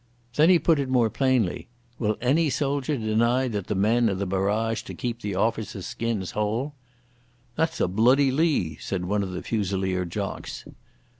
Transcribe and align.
Then 0.33 0.49
he 0.49 0.57
put 0.57 0.79
it 0.79 0.89
more 0.89 1.11
plainly. 1.11 1.67
"Will 1.99 2.17
any 2.21 2.49
soldier 2.49 2.97
deny 2.97 3.47
that 3.49 3.67
the 3.67 3.75
men 3.75 4.09
are 4.09 4.15
the 4.15 4.25
barrage 4.25 4.81
to 4.81 4.95
keep 4.95 5.21
the 5.21 5.35
officers' 5.35 5.85
skins 5.85 6.31
whole?" 6.31 6.73
"That's 7.55 7.79
a 7.79 7.87
bloody 7.87 8.31
lee," 8.31 8.77
said 8.81 9.05
one 9.05 9.21
of 9.21 9.29
the 9.29 9.43
Fusilier 9.43 10.03
jocks. 10.05 10.65